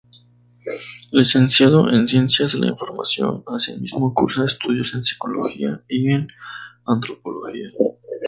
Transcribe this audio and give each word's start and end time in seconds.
Licenciado 1.11 1.87
en 1.91 2.07
Ciencias 2.07 2.53
de 2.53 2.57
la 2.57 2.67
Información 2.69 3.43
asimismo 3.45 4.11
cursa 4.15 4.45
estudios 4.45 4.95
en 4.95 5.03
Psicología 5.03 5.83
y 5.87 6.09
en 6.11 6.27
Antropología. 6.87 7.67